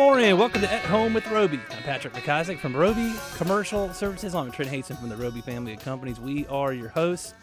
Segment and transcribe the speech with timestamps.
[0.00, 0.38] morning.
[0.38, 1.60] Welcome to At Home with Roby.
[1.70, 4.34] I'm Patrick McIsaac from Roby Commercial Services.
[4.34, 6.18] I'm Trent Haston from the Roby family of companies.
[6.18, 7.34] We are your hosts.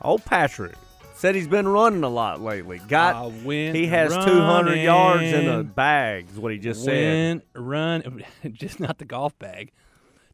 [0.00, 0.76] Old Patrick
[1.14, 2.80] said he's been running a lot lately.
[2.88, 6.30] Got went he has 200 yards in a bag.
[6.30, 7.42] Is what he just said.
[7.54, 9.72] Run, just not the golf bag.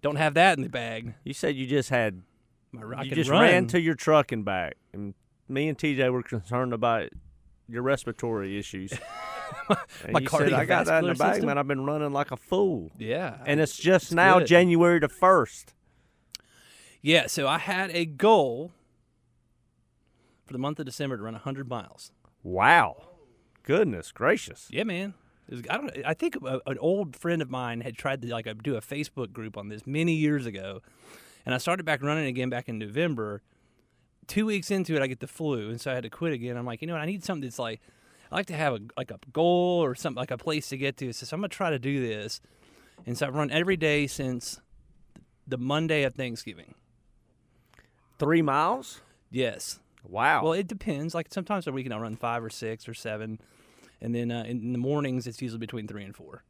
[0.02, 1.14] Don't have that in the bag.
[1.24, 2.22] You said you just had
[2.70, 3.42] My, you just run.
[3.42, 5.14] ran to your truck and back, and
[5.48, 7.08] me and TJ were concerned about
[7.68, 8.92] your respiratory issues.
[10.10, 11.58] My you said, I got that in the bag, system." man.
[11.58, 14.48] I've been running like a fool, yeah, and it's just now good.
[14.48, 15.74] January the first.
[17.02, 17.26] yeah.
[17.26, 18.72] So I had a goal
[20.44, 22.12] for the month of December to run 100 miles.
[22.42, 23.08] Wow,
[23.62, 24.68] goodness gracious!
[24.70, 25.14] Yeah, man.
[25.48, 25.90] It was, I don't.
[26.06, 29.32] I think a, an old friend of mine had tried to like do a Facebook
[29.32, 30.80] group on this many years ago,
[31.44, 33.42] and I started back running again back in November.
[34.26, 36.56] Two weeks into it, I get the flu, and so I had to quit again.
[36.56, 37.02] I'm like, you know what?
[37.02, 37.82] I need something that's like,
[38.34, 40.96] I like to have a like a goal or something like a place to get
[40.96, 41.12] to.
[41.12, 42.40] So, I'm gonna try to do this,
[43.06, 44.60] and so I've run every day since
[45.46, 46.74] the Monday of Thanksgiving.
[48.18, 49.02] Three miles.
[49.30, 49.78] Yes.
[50.02, 50.42] Wow.
[50.42, 51.14] Well, it depends.
[51.14, 53.38] Like sometimes a weekend I'll run five or six or seven,
[54.00, 56.42] and then uh, in the mornings it's usually between three and four.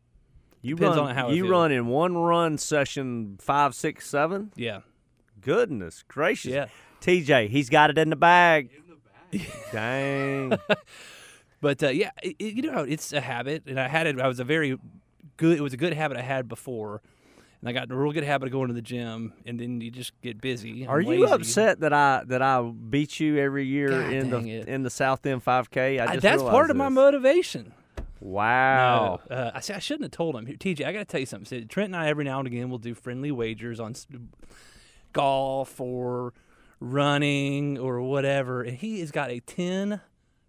[0.62, 1.10] you depends run.
[1.10, 4.52] on how I you run in one run session five, six, seven.
[4.56, 4.80] Yeah.
[5.42, 6.50] Goodness gracious.
[6.50, 6.68] Yeah.
[7.02, 8.70] TJ, he's got it in the bag.
[8.74, 9.70] in the bag.
[9.70, 10.58] Dang.
[11.64, 14.20] But uh, yeah, it, you know, it's a habit, and I had it.
[14.20, 14.76] I was a very
[15.38, 15.56] good.
[15.56, 17.00] It was a good habit I had before,
[17.62, 19.90] and I got a real good habit of going to the gym, and then you
[19.90, 20.86] just get busy.
[20.86, 21.32] Are you lazy.
[21.32, 24.68] upset that I that I beat you every year God in the it.
[24.68, 26.00] in the South End 5K?
[26.00, 27.72] I I- just that's part of my motivation.
[28.20, 29.20] Wow.
[29.30, 30.44] No, uh, I, see, I shouldn't have told him.
[30.44, 31.46] Here, TJ, I got to tell you something.
[31.46, 33.94] See, Trent and I every now and again will do friendly wagers on
[35.14, 36.34] golf or
[36.78, 40.02] running or whatever, and he has got a ten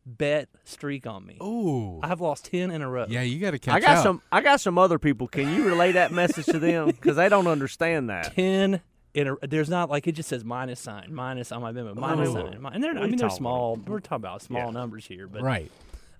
[0.05, 1.37] bet streak on me.
[1.41, 1.99] Ooh.
[2.03, 3.05] I've lost ten in a row.
[3.09, 4.03] Yeah, you got to catch I got up.
[4.03, 5.27] some I got some other people.
[5.27, 8.33] Can you relay that message to them because they don't understand that?
[8.35, 8.81] ten
[9.13, 12.29] in a there's not like it just says minus sign minus on my memo minus
[12.29, 12.33] Ooh.
[12.33, 14.71] sign and they're We I mean they're talking small we're talking about small Yeah.
[14.71, 15.71] numbers here but right.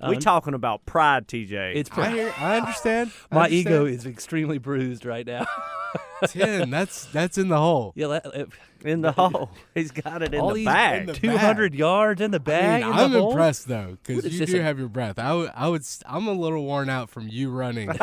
[0.01, 1.75] We um, talking about pride, TJ.
[1.75, 3.11] it's I hear, I understand.
[3.31, 3.67] I my understand.
[3.67, 5.45] ego is extremely bruised right now
[6.27, 6.69] ten.
[6.69, 7.93] That's that's in the hole.
[7.95, 8.47] yeah that,
[8.83, 9.49] in the hole.
[9.73, 11.07] He's got it in all the these bag.
[11.07, 13.31] the- 200 yards in the I bag mean, in the I'm hole?
[13.31, 15.17] impressed though because What is you this, do a- have your breath.
[15.17, 17.99] I would, I would, s- I'm a little worn out from you running to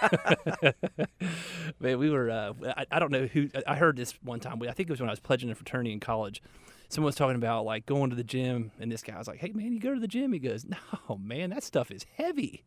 [0.00, 0.74] the.
[1.80, 2.30] Man, we were.
[2.30, 3.48] Uh, I, I don't know who.
[3.66, 4.62] I heard this one time.
[4.62, 6.40] I think it was when I was pledging a fraternity in college.
[6.88, 9.50] Someone was talking about like going to the gym, and this guy was like, "Hey,
[9.54, 12.64] man, you go to the gym?" He goes, "No, man, that stuff is heavy."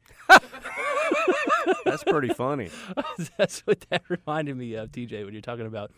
[1.86, 2.70] That's pretty funny.
[3.38, 5.92] That's what that reminded me of, TJ, when you're talking about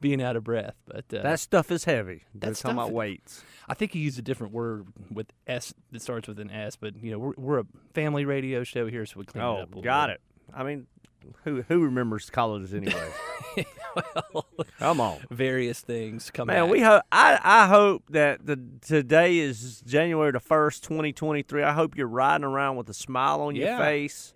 [0.00, 0.74] being out of breath.
[0.86, 2.22] But uh, That stuff is heavy.
[2.34, 3.44] They're That talking about weights.
[3.68, 6.76] I think he used a different word with S that starts with an S.
[6.76, 9.56] But you know, we're, we're a family radio show here, so we clean it Oh,
[9.56, 9.66] up.
[9.66, 10.14] a little got bit.
[10.14, 10.20] it.
[10.54, 10.86] I mean,
[11.44, 13.10] who who remembers colleges anyway?
[14.32, 14.46] well,
[14.78, 15.18] Come on.
[15.30, 16.48] various things come.
[16.48, 16.72] Man, back.
[16.72, 17.02] we hope.
[17.12, 21.62] I I hope that the today is January the first, twenty twenty three.
[21.62, 24.34] I hope you're riding around with a smile on your face.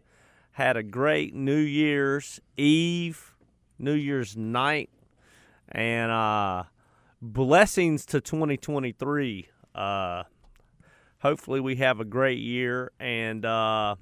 [0.52, 3.34] Had a great New Year's Eve,
[3.78, 4.90] New Year's night,
[5.70, 6.64] and uh,
[7.22, 9.48] blessings to twenty twenty three.
[9.74, 10.24] Uh,
[11.20, 13.94] hopefully, we have a great year and uh,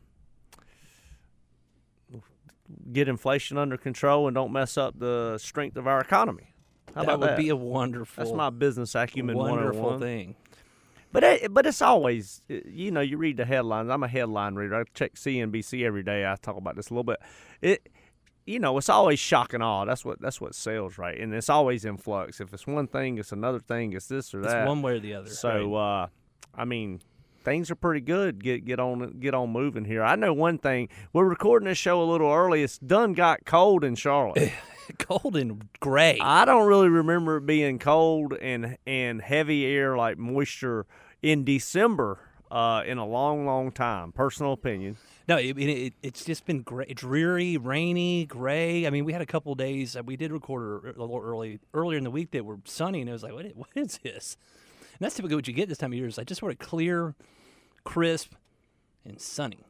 [2.92, 6.54] get inflation under control and don't mess up the strength of our economy.
[6.94, 7.38] How that about would that?
[7.38, 8.24] be a wonderful.
[8.24, 10.36] That's my business acumen wonderful thing.
[11.12, 13.88] But it, but it's always you know you read the headlines.
[13.90, 14.80] I'm a headline reader.
[14.80, 16.26] I check CNBC every day.
[16.26, 17.20] I talk about this a little bit.
[17.62, 17.88] It
[18.44, 19.84] you know it's always shock and awe.
[19.84, 22.40] That's what that's what sells right, and it's always in flux.
[22.40, 23.92] If it's one thing, it's another thing.
[23.92, 24.66] It's this or It's that.
[24.66, 25.30] one way or the other.
[25.30, 26.02] So right?
[26.04, 26.06] uh,
[26.54, 27.00] I mean,
[27.46, 28.42] things are pretty good.
[28.42, 30.02] Get get on get on moving here.
[30.02, 30.88] I know one thing.
[31.12, 32.62] We're recording this show a little early.
[32.62, 34.52] It's done got cold in Charlotte.
[34.98, 36.18] cold and gray.
[36.20, 40.86] I don't really remember it being cold and and heavy air like moisture
[41.22, 42.18] in December
[42.50, 44.10] uh, in a long, long time.
[44.10, 44.96] Personal opinion.
[45.28, 48.86] no, it, it, it's just been gray, dreary, rainy, gray.
[48.86, 49.92] I mean, we had a couple days.
[49.92, 52.58] that We did record er, er, a little early earlier in the week that were
[52.64, 54.36] sunny, and it was like, what, what is this?
[54.98, 56.06] And that's typically what you get this time of year.
[56.06, 57.14] Is like just sort of clear,
[57.86, 58.32] crisp,
[59.04, 59.60] and sunny.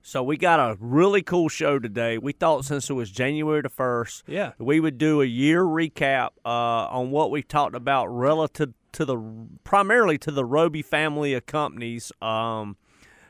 [0.00, 2.16] So we got a really cool show today.
[2.16, 4.52] We thought since it was January the first, Yeah.
[4.58, 9.18] we would do a year recap uh, on what we talked about relative to the
[9.64, 12.76] primarily to the Roby family of companies um,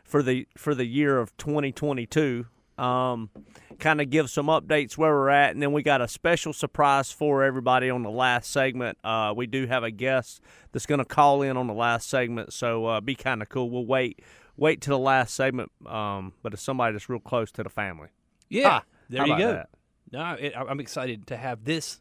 [0.04, 2.46] for the for the year of 2022.
[2.76, 3.30] Um,
[3.78, 7.10] kind of give some updates where we're at, and then we got a special surprise
[7.12, 8.98] for everybody on the last segment.
[9.04, 10.40] Uh, we do have a guest
[10.72, 13.70] that's going to call in on the last segment, so uh, be kind of cool.
[13.70, 14.20] We'll wait
[14.56, 15.70] wait to the last segment.
[15.86, 18.08] Um, but it's somebody that's real close to the family.
[18.48, 19.52] Yeah, Ah, there you go.
[19.52, 19.68] that?
[20.10, 22.00] No, it, I- I'm excited to have this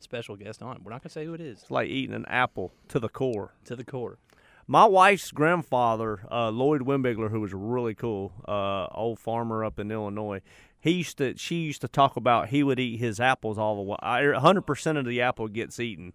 [0.00, 0.80] special guest on.
[0.84, 1.62] We're not gonna say who it is.
[1.62, 3.54] It's like eating an apple to the core.
[3.64, 4.18] To the core.
[4.66, 9.90] My wife's grandfather, uh, Lloyd Wimbigler, who was really cool, uh, old farmer up in
[9.90, 10.40] Illinois.
[10.84, 11.34] He used to.
[11.38, 13.96] She used to talk about he would eat his apples all the way.
[14.38, 16.12] hundred percent of the apple gets eaten.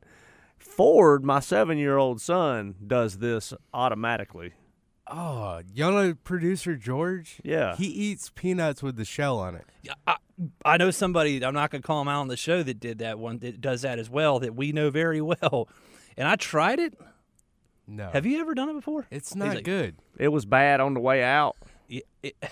[0.60, 4.54] Ford, my seven-year-old son, does this automatically.
[5.08, 7.42] Oh, y'all know producer George?
[7.44, 7.76] Yeah.
[7.78, 9.66] He eats peanuts with the shell on it.
[9.82, 10.18] Yeah, I,
[10.64, 11.44] I know somebody.
[11.44, 13.40] I'm not gonna call him out on the show that did that one.
[13.40, 14.38] That does that as well.
[14.38, 15.68] That we know very well.
[16.16, 16.94] And I tried it.
[17.88, 18.12] No.
[18.14, 19.08] Have you ever done it before?
[19.10, 19.96] It's not like, good.
[20.20, 21.56] It was bad on the way out.
[21.88, 22.36] Yeah, it,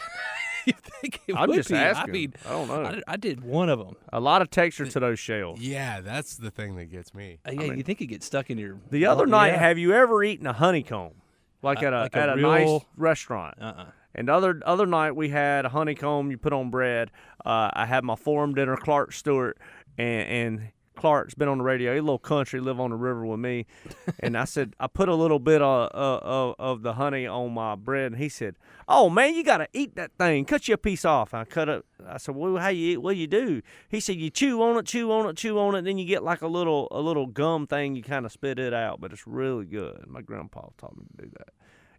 [0.68, 1.76] you think it I'm would just be?
[1.76, 2.10] asking.
[2.10, 2.86] I mean, I don't know.
[2.86, 3.96] I, did- I did one of them.
[4.14, 5.60] A lot of texture to those shells.
[5.60, 7.40] Yeah, that's the thing that gets me.
[7.48, 8.78] Uh, yeah, you think it gets stuck in your.
[8.92, 9.60] The other night, yeah.
[9.60, 11.14] have you ever eaten a honeycomb,
[11.62, 13.56] like Uh, at a like a at a nice real- restaurant?
[13.62, 13.86] Uh-uh.
[14.16, 17.12] And the other other night we had a honeycomb you put on bread.
[17.46, 19.58] Uh, I had my forum dinner, Clark Stewart,
[19.98, 21.94] and, and Clark's been on the radio.
[21.94, 23.66] He's a little country, live on the river with me.
[24.20, 27.76] and I said I put a little bit of, of of the honey on my
[27.76, 28.56] bread, and he said,
[28.88, 30.44] "Oh man, you gotta eat that thing.
[30.46, 31.86] Cut you a piece off." I cut it.
[32.06, 32.98] I said, "Well, how you eat?
[32.98, 35.76] What do you do?" He said, "You chew on it, chew on it, chew on
[35.76, 37.96] it, and then you get like a little a little gum thing.
[37.96, 41.26] You kind of spit it out, but it's really good." My grandpa taught me to
[41.26, 41.50] do that.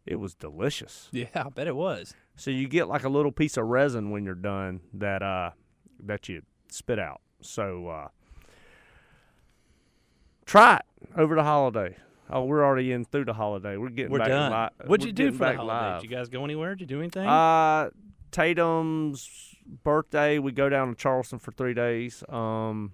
[0.06, 1.08] It was delicious.
[1.12, 2.14] Yeah, I bet it was.
[2.34, 5.50] So you get like a little piece of resin when you're done that uh
[6.04, 7.20] that you spit out.
[7.42, 8.08] So uh
[10.48, 11.96] try it over the holiday.
[12.30, 13.76] Oh, we're already in through the holiday.
[13.76, 14.52] We're getting We're back done.
[14.80, 15.62] Li- What'd you do for the holiday?
[15.64, 16.02] live.
[16.02, 16.74] Did you guys go anywhere?
[16.74, 17.26] Did you do anything?
[17.26, 17.90] Uh
[18.30, 19.54] Tatum's
[19.84, 22.22] birthday, we go down to Charleston for 3 days.
[22.28, 22.92] Um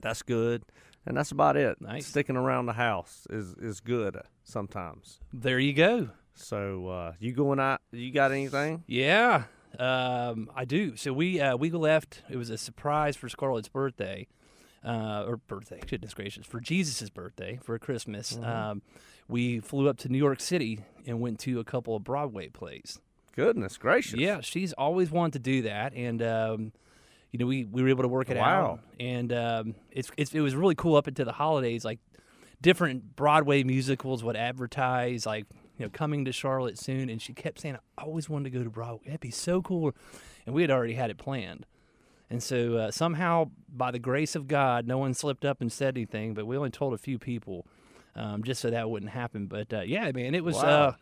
[0.00, 0.62] that's good.
[1.06, 1.80] And that's about it.
[1.80, 2.06] Nice.
[2.06, 5.20] Sticking around the house is is good sometimes.
[5.32, 6.10] there you go.
[6.34, 8.84] So uh you going out you got anything?
[8.86, 9.44] Yeah,
[9.78, 10.96] um, I do.
[10.96, 12.22] So we uh, we left.
[12.30, 14.28] It was a surprise for Scarlett's birthday,
[14.84, 15.80] uh, or birthday.
[15.86, 18.36] Goodness gracious, for Jesus' birthday for Christmas.
[18.42, 18.82] Um,
[19.28, 23.00] we flew up to New York City and went to a couple of Broadway plays.
[23.34, 24.18] Goodness gracious.
[24.20, 26.72] Yeah, she's always wanted to do that, and um,
[27.32, 28.64] you know we, we were able to work it Wow.
[28.74, 31.84] out, and um, it's, it's it was really cool up into the holidays.
[31.84, 31.98] Like
[32.60, 35.46] different Broadway musicals would advertise like
[35.78, 38.62] you know coming to Charlotte soon, and she kept saying I always wanted to go
[38.62, 39.00] to Broadway.
[39.06, 39.92] That'd be so cool,
[40.46, 41.66] and we had already had it planned.
[42.30, 45.96] And so uh, somehow, by the grace of God, no one slipped up and said
[45.96, 46.34] anything.
[46.34, 47.66] But we only told a few people,
[48.16, 49.46] um, just so that wouldn't happen.
[49.46, 50.62] But uh, yeah, man, it was Wow.
[50.62, 50.92] uh,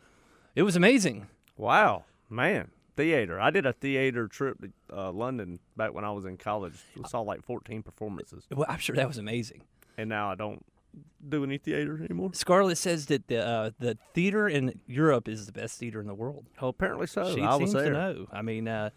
[0.55, 1.29] it was amazing.
[1.57, 2.71] Wow, man.
[2.95, 3.41] Theater.
[3.41, 6.75] I did a theater trip to uh, London back when I was in college.
[6.95, 8.47] We saw like 14 performances.
[8.51, 9.63] Well, I'm sure that was amazing.
[9.97, 10.63] And now I don't
[11.27, 12.31] do any theater anymore.
[12.35, 16.15] Scarlett says that the uh, the theater in Europe is the best theater in the
[16.15, 16.45] world.
[16.61, 17.35] Oh, apparently so.
[17.35, 18.27] she I was seems to know.
[18.31, 18.91] I mean, uh,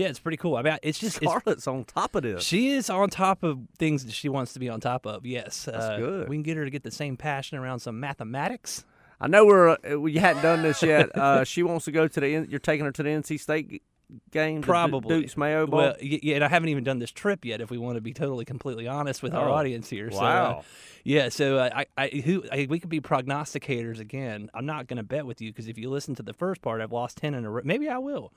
[0.00, 0.56] yeah, it's pretty cool.
[0.56, 2.42] I mean, it's just it's, Scarlett's on top of this.
[2.42, 5.26] she is on top of things that she wants to be on top of.
[5.26, 6.28] Yes, That's uh, good.
[6.28, 8.84] We can get her to get the same passion around some mathematics.
[9.20, 11.10] I know we're uh, we hadn't done this yet.
[11.14, 12.34] Uh, she wants to go to the.
[12.34, 13.82] N- You're taking her to the NC State g-
[14.30, 15.78] game, the Du- Probably Duke's Mayo Bowl.
[15.80, 17.60] Well, y- yeah, and I haven't even done this trip yet.
[17.60, 20.20] If we want to be totally completely honest with our Oh, audience here, so, uh,
[20.22, 20.64] wow.
[21.04, 21.28] yeah.
[21.28, 24.48] So uh, I, I, who, I, we could be prognosticators again.
[24.54, 26.80] I'm not going to bet with you because if you listen to the first part,
[26.80, 27.60] I've lost ten in a row.
[27.62, 28.32] Maybe I will.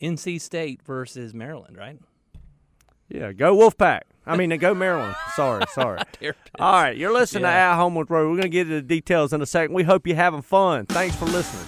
[0.00, 1.98] NC State versus Maryland, right?
[3.08, 4.02] yeah, go Wolfpack.
[4.26, 5.14] I mean, go Maryland.
[5.36, 5.98] Sorry, sorry.
[6.58, 8.30] All right, you're listening to At Home with Roby.
[8.30, 9.74] We're gonna get into the details in a second.
[9.74, 10.86] We hope you're having fun.
[10.86, 11.66] Thanks for listening.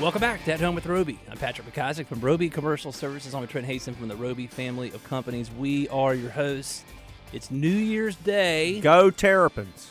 [0.00, 1.18] Welcome back to At Home with Roby.
[1.28, 3.34] I'm Patrick McIsaac from Roby Commercial Services.
[3.34, 5.50] I'm Trent Haston from the Roby family of companies.
[5.50, 6.84] We are your hosts.
[7.32, 9.90] It's New Year's Day, Go Terrapins.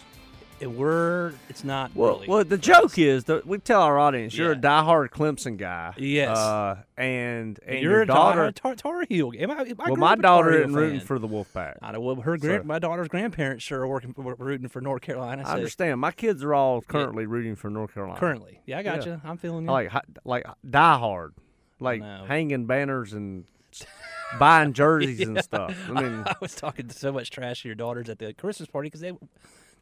[0.59, 2.27] And we're it's not Well, really.
[2.27, 4.61] well, the joke is that we tell our audience you're a Yeah.
[4.61, 5.93] diehard Clemson guy.
[5.97, 6.37] Yes.
[6.37, 8.51] Uh, and and You're your a daughter.
[8.51, 9.31] Tar, Tar Heel.
[9.37, 11.77] Am I, I well, my up a Tar daughter isn't rooting for the Wolfpack.
[11.81, 11.99] I know.
[11.99, 15.43] Well, her grand, So- my daughter's grandparents sure are working, were rooting for North Carolina.
[15.45, 15.99] I understand.
[15.99, 18.19] My kids are all currently rooting for North Carolina.
[18.19, 19.13] currently, yeah, I got Yeah.
[19.13, 19.21] you.
[19.23, 19.71] I'm feeling you.
[19.71, 19.91] like
[20.25, 21.31] like diehard,
[21.79, 23.45] like hanging banners and
[24.39, 25.75] buying jerseys and stuff.
[25.89, 28.87] I mean, I was talking so much trash to your daughters at the Christmas party
[28.87, 29.11] because they,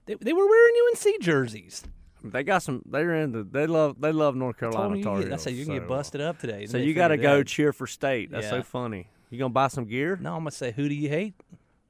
[0.05, 1.83] they they were wearing UNC jerseys.
[2.23, 2.81] they got some.
[2.85, 3.43] They're into.
[3.43, 3.99] They love.
[3.99, 6.39] They love North Carolina Tar get, I Heels, said you can so, get busted up
[6.39, 6.65] today.
[6.65, 8.31] So you got to go cheer for state.
[8.31, 9.07] That's so funny.
[9.29, 10.17] You gonna buy some gear?
[10.21, 11.33] No, I'm gonna say who do you hate?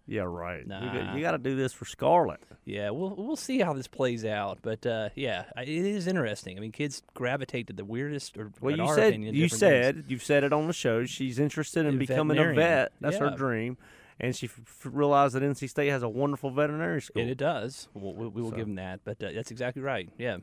[0.07, 0.61] Yeah, right.
[0.61, 1.15] You got- Nah.
[1.15, 2.39] You got to do this for Scarlet.
[2.63, 4.59] Yeah, we'll we'll see how this plays out.
[4.61, 6.57] But uh, yeah, it is interesting.
[6.57, 9.59] I mean, kids gravitate to the weirdest, or Well, you our said opinion, you different
[9.59, 9.85] things.
[9.85, 11.05] said you've said it on the show.
[11.05, 12.91] She's interested in A becoming a vet.
[13.01, 13.77] That's her dream.
[14.19, 17.21] And she f- realized that NC State has a wonderful veterinary school.
[17.21, 17.87] And it does.
[17.93, 19.01] We'll, we we will give them that.
[19.03, 20.09] But uh, that's exactly right.
[20.17, 20.37] Yeah.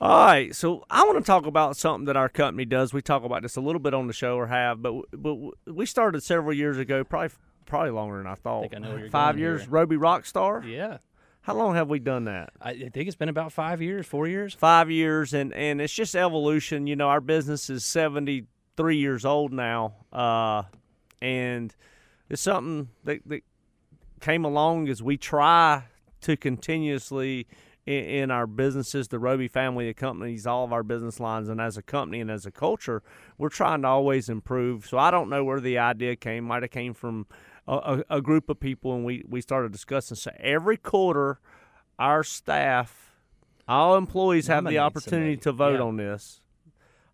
[0.00, 2.94] All right, so I want to talk about something that our company does.
[2.94, 5.30] We talk about this a little bit on the show, or have, but w- but
[5.30, 7.28] w- we started several years ago, probably
[7.66, 8.70] probably longer than I thought.
[8.70, 9.70] think I you're Five years, here.
[9.70, 10.66] Roby Rockstar.
[10.66, 10.98] Yeah.
[11.42, 12.50] How long have we done that?
[12.60, 14.54] I, I think it's been about five years, four years.
[14.54, 16.86] Five years, and and it's just evolution.
[16.86, 18.46] You know, our business is seventy
[18.78, 20.62] three years old now, uh,
[21.20, 21.74] and
[22.32, 23.42] it's something that, that
[24.20, 25.84] came along as we try
[26.22, 27.46] to continuously
[27.84, 31.60] in, in our businesses, the Roby family of companies, all of our business lines, and
[31.60, 33.02] as a company and as a culture,
[33.36, 34.86] we're trying to always improve.
[34.86, 36.44] So I don't know where the idea came.
[36.44, 37.26] Might have came from
[37.68, 40.16] a, a, a group of people, and we we started discussing.
[40.16, 41.38] So every quarter,
[41.98, 43.12] our staff,
[43.68, 45.36] all employees have the opportunity somebody.
[45.42, 45.86] to vote Yeah.
[45.86, 46.40] on this,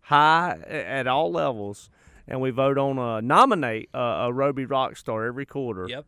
[0.03, 1.89] high at all levels.
[2.29, 6.05] And we vote on a nominate a, a Roby Rockstar every quarter Yep.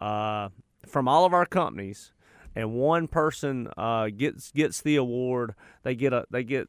[0.00, 0.50] uh,
[0.86, 2.12] from all of our companies,
[2.54, 5.54] and one person uh, gets gets the award.
[5.82, 6.68] They get a they get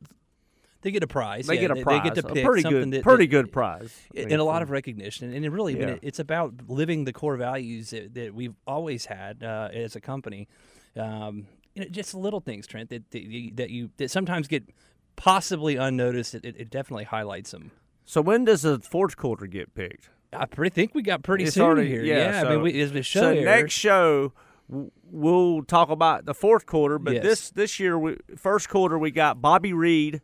[0.82, 1.46] They get a prize.
[1.48, 1.62] they yeah.
[1.62, 2.02] get a they, prize.
[2.04, 3.94] They get to a pretty something good that, pretty that- good prize.
[4.16, 5.34] And a lot of recognition.
[5.34, 5.98] And it really, Yeah.
[6.02, 10.48] it's about living the core values that, that we've always had uh, as a company.
[10.96, 14.64] Um, you know, just little things, Trent, that that you, that, you, that sometimes get
[15.18, 16.34] possibly unnoticed.
[16.36, 17.72] It, it definitely highlights them.
[18.06, 20.10] So when does the fourth quarter get picked?
[20.32, 22.04] I pretty think we got pretty It's soon already- here.
[22.04, 24.34] yeah, I so- mean, we, as the show so airs- next show
[25.12, 27.24] we'll talk about the fourth quarter, but Yes.
[27.24, 30.22] this this year we first quarter we got Bobby Reed,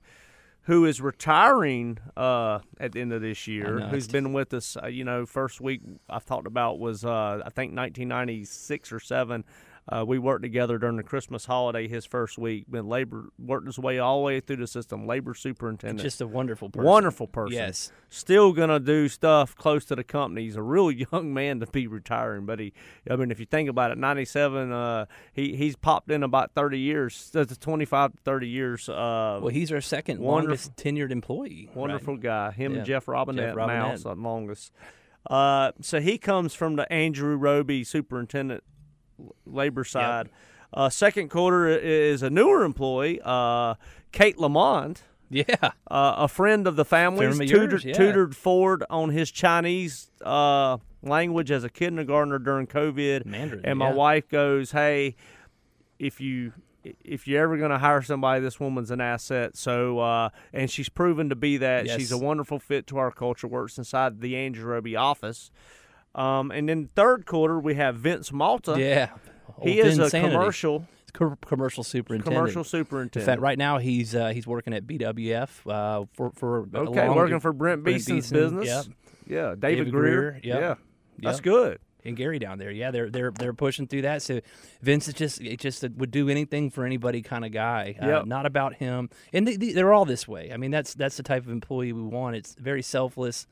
[0.64, 3.80] who is retiring uh, at the end of this year.
[3.92, 4.76] Who's been with us?
[4.82, 9.44] Uh, you know, first week I've talked about was uh, I think 1996 or seven.
[9.90, 11.88] Uh, we worked together during the Christmas holiday.
[11.88, 15.08] His first week, been labor worked his way all the way through the system.
[15.08, 16.86] Labor superintendent, just a wonderful person.
[16.88, 17.56] wonderful person.
[17.58, 17.92] Yes.
[18.10, 20.44] Still gonna do stuff close to the company.
[20.44, 22.74] He's a real young man to be retiring, but he,
[23.10, 26.80] I mean, if you think about it, ninety-seven, uh, he he's popped in about thirty
[26.80, 27.32] years.
[27.34, 28.88] That's twenty-five to thirty years.
[28.88, 31.66] Uh, Well, he's our second longest tenured employee.
[31.70, 31.76] right?
[31.76, 32.52] wonderful guy.
[32.52, 32.78] Him Yeah.
[32.80, 33.82] and Jeff Robinette, Jeff Robinette.
[33.84, 34.72] Mouse, the longest.
[35.30, 38.64] Uh, so he comes from the Andrew Roby superintendent
[39.46, 40.30] labor side.
[40.74, 43.76] Uh, second quarter is a newer employee, uh,
[44.12, 45.04] Kate Lamont.
[45.30, 45.46] Yeah.
[45.90, 47.94] uh, a friend of the family's Friend tutored, yeah.
[47.94, 53.26] tutored Ford on his Chinese uh, language as a kindergartner during COVID.
[53.26, 53.96] Mandarin, and my yeah.
[53.96, 55.16] wife goes, "Hey,
[56.00, 56.52] if you
[56.84, 60.90] if you're ever going to hire somebody, this woman's an asset." So, uh, and she's
[60.90, 61.90] proven to be that.
[61.90, 63.48] She's a wonderful fit to our culture.
[63.48, 65.50] Works inside the Andrew Roby office.
[66.14, 68.76] Um, and then third quarter we have Vince Malta.
[68.80, 69.10] Yeah.
[69.62, 72.36] He Old is a commercial Co- commercial superintendent.
[72.38, 73.26] commercial In superintendent.
[73.26, 77.54] fact, right now he's uh, he's working at BWF uh, for for Okay, working for
[77.54, 78.68] Brent Beeson's Beeson, business.
[78.68, 78.86] Yep.
[79.28, 80.02] Yeah, David, David Greer.
[80.32, 80.60] Greer, yep.
[80.62, 80.76] Yeah,
[81.20, 81.44] that's Yep.
[81.44, 81.80] good.
[82.04, 82.72] and Gary down there.
[82.72, 84.22] Yeah, they're they're they're pushing through that.
[84.22, 84.40] So
[84.82, 87.96] Vince is just it just a, would do anything for anybody kind of guy.
[88.02, 90.52] Uh, Not about him, and they, they're all this way.
[90.52, 92.36] I mean, that's that's the type of employee we want.
[92.38, 93.48] It's very selfless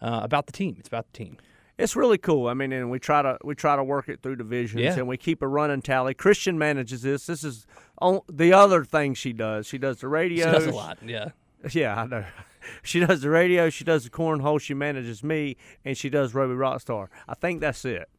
[0.00, 0.76] uh, about the team.
[0.78, 1.38] It's about the team.
[1.78, 2.48] It's really cool.
[2.48, 4.94] I mean, and we try to we try to work it through divisions, Yeah.
[4.96, 6.12] and we keep a running tally.
[6.12, 7.26] Christian manages this.
[7.26, 7.66] This is
[7.98, 9.66] on, the other thing she does.
[9.66, 10.46] She does the radio.
[10.46, 10.98] She does a lot.
[11.04, 11.28] Yeah.
[11.72, 12.24] Yeah, I know.
[12.82, 13.70] She does the radio.
[13.70, 14.60] She does the cornhole.
[14.60, 15.56] She manages me,
[15.86, 17.06] and she does Roby Rockstar.
[17.26, 18.10] I think that's it.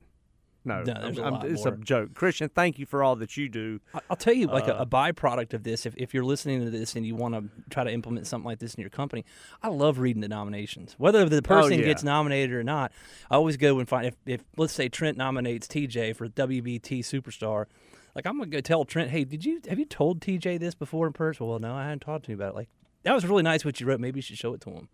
[0.66, 1.74] No, No, there's a I'm- lot it's more.
[1.74, 2.14] a joke.
[2.14, 3.80] Christian, thank you for all that you do.
[3.94, 6.64] I- I'll tell you, like Uh, a, a byproduct of this, if, if you're listening
[6.66, 9.24] to this and you want to try to implement something like this in your company,
[9.64, 10.96] I love reading the nominations.
[10.98, 11.86] Whether the person Oh, yeah.
[11.86, 12.92] gets nominated or not,
[13.32, 17.66] I always go and find if, if let's say Trent nominates TJ for WBT Superstar,
[18.16, 21.08] like I'm gonna go tell Trent, hey, did you have you told TJ this before
[21.08, 21.48] in person?
[21.48, 22.56] Well, no, I hadn't talked to him about it.
[22.56, 22.70] Like
[23.04, 24.00] that was really nice what you wrote.
[24.02, 24.90] Maybe you should show it to him.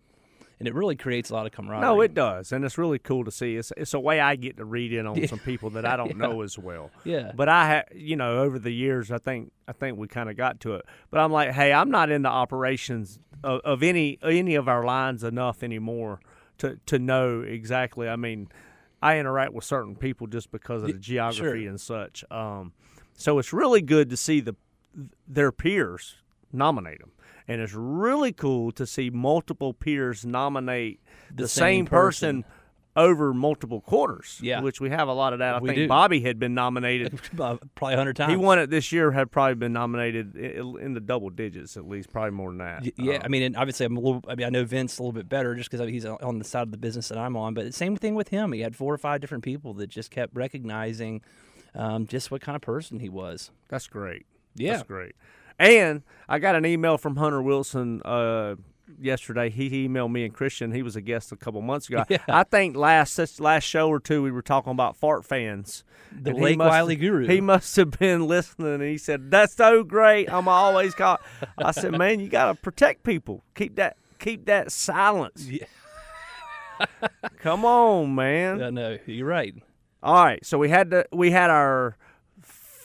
[0.58, 1.86] And it really creates a lot of camaraderie.
[1.86, 3.56] No, it does, and it's really cool to see.
[3.56, 6.16] It's it's a way I get to read in on some people that I don't
[6.16, 6.90] know as well.
[7.04, 7.32] Yeah.
[7.34, 10.36] But I, ha- you know, over the years, I think I think we kind of
[10.36, 10.86] got to it.
[11.10, 14.84] But I'm like, hey, I'm not in the operations of, of any any of our
[14.84, 16.20] lines enough anymore
[16.58, 18.08] to to know exactly.
[18.08, 18.48] I mean,
[19.02, 21.68] I interact with certain people just because of the geography sure.
[21.68, 22.24] and such.
[22.30, 22.72] Um,
[23.14, 24.56] so it's really good to see the
[25.28, 26.16] their peers
[26.52, 27.12] nominate them.
[27.48, 31.00] And it's really cool to see multiple peers nominate
[31.34, 32.44] the, same same, person.
[32.96, 34.38] over multiple quarters.
[34.42, 34.62] Yeah.
[34.62, 35.54] which we have a lot of that.
[35.56, 35.86] I We think do.
[35.88, 37.20] Bobby had been nominated.
[37.36, 38.30] Probably a hundred times.
[38.32, 39.12] he won it this year.
[39.12, 42.98] Had probably been nominated in the double digits at least, probably more than that.
[42.98, 44.24] Yeah, Um, I mean, and obviously, I'm a little.
[44.26, 46.62] I mean, I know Vince a little bit better just because he's on the side
[46.62, 47.54] of the business that I'm on.
[47.54, 48.52] But the same thing with him.
[48.52, 51.20] He had four or five different people that just kept recognizing
[51.74, 53.50] um, just what kind of person he was.
[53.68, 54.24] that's great.
[54.54, 54.76] Yeah.
[54.76, 55.14] That's great.
[55.58, 58.56] And I got an email from Hunter Wilson uh,
[59.00, 59.48] yesterday.
[59.50, 60.72] He emailed me and Christian.
[60.72, 62.04] He was a guest a couple months ago.
[62.10, 62.18] Yeah.
[62.28, 65.82] I think last last show or two we were talking about fart fans.
[66.12, 67.26] The And he Lake must- Wiley guru.
[67.26, 68.74] He must have been listening.
[68.74, 70.30] And he said, "That's so great.
[70.30, 71.20] I'm always caught."
[71.58, 73.42] I said, "Man, you got to protect people.
[73.54, 75.48] Keep that keep that silence.
[75.48, 75.66] Yeah.
[77.38, 79.54] Come on, man." I know you're right.
[80.02, 81.96] All right, so we had the we had our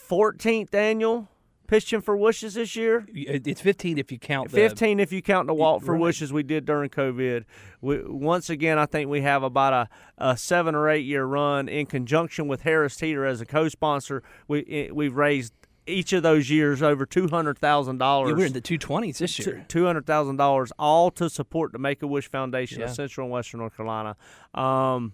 [0.10, 1.28] 14th annual
[1.72, 3.06] pitching for wishes this year.
[3.13, 6.01] It's 15 if you count the 15 if you count the walk for right.
[6.01, 7.46] wishes we did during COVID.
[7.80, 11.70] We, once again, I think we have about a, a seven or eight year run
[11.70, 14.22] in conjunction with Harris Teeter as a co-sponsor.
[14.50, 15.54] We eh, we've raised
[15.88, 18.36] each of those years over two hundred thousand dollars.
[18.36, 19.66] we're in the 220s this year.
[19.70, 22.88] Two hundred thousand dollars, all to support the Make a Wish Foundation Yeah.
[22.88, 24.18] of Central and Western North Carolina.
[24.54, 25.13] Um,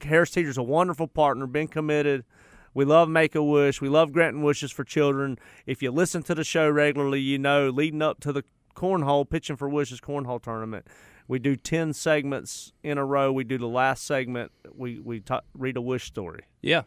[0.00, 2.24] Harris Teeter's a wonderful partner, been committed.
[2.78, 3.80] We love Make a Wish.
[3.80, 5.36] We love granting wishes for children.
[5.66, 8.44] If you listen to the show regularly, you know leading up to the
[8.76, 10.86] cornhole pitching for wishes cornhole tournament,
[11.26, 13.32] we do ten segments in a row.
[13.32, 14.52] We do the last segment.
[14.72, 16.82] We we ta read a wish story Yeah.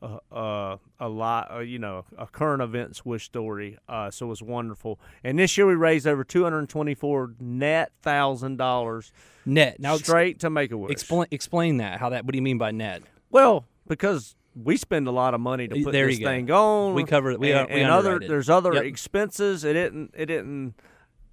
[0.00, 3.78] uh, uh, a lot, uh, you know, a current events wish story.
[3.88, 5.00] Uh, so it was wonderful.
[5.24, 9.10] And this year we raised over two hundred twenty-four net thousand dollars
[9.44, 9.80] Net.
[9.80, 10.92] Now straight to make a wish.
[10.92, 11.98] explain explain that.
[11.98, 13.02] How that what do you mean by net?
[13.28, 16.94] Well, because we spend a lot of money to put there this thing on.
[16.94, 18.84] We cover- we, and, we and other there's other Yep.
[18.84, 19.64] expenses.
[19.64, 20.74] It didn't it didn't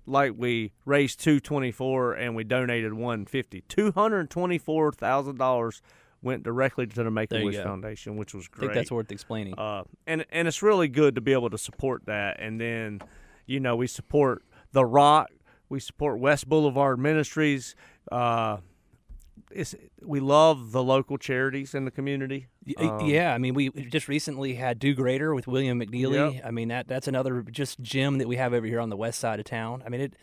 [0.05, 3.61] like we raised two twenty four and we donated one fifty.
[3.67, 5.81] Two hundred twenty four thousand dollars
[6.21, 7.55] went directly to the Make a Wish.
[7.57, 8.67] Foundation, which was I great.
[8.67, 9.53] think that's worth explaining.
[9.57, 12.39] Uh, and and it's really good to be able to support that.
[12.39, 13.01] And then,
[13.45, 15.29] you know, we support the Rock,
[15.69, 17.75] we support West Boulevard Ministries.
[18.11, 18.57] Uh,
[19.51, 22.47] it's we love the local charities in the community.
[22.77, 26.35] Um, yeah, I mean, we just recently had Do Greater with William McNeely.
[26.35, 26.43] Yep.
[26.45, 29.19] I mean, that that's another just gem that we have over here on the west
[29.19, 29.83] side of town.
[29.85, 30.13] I mean, it.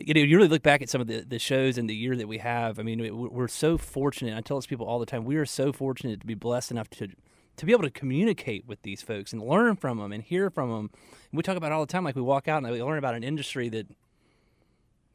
[0.00, 2.14] You know, you really look back at some of the, the shows in the year
[2.14, 2.78] that we have.
[2.78, 4.36] I mean, we- we're so fortunate.
[4.36, 5.24] I tell this people all the time.
[5.24, 7.08] We are so fortunate to be blessed enough to
[7.56, 10.70] to be able to communicate with these folks and learn from them and hear from
[10.70, 10.90] them.
[11.32, 12.04] we talk about it all the time.
[12.04, 13.88] Like we walk out and we learn about an industry that